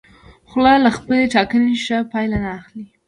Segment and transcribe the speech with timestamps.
[0.49, 2.85] خو له خپلې ټاکنې ښه پایله نه اخلي.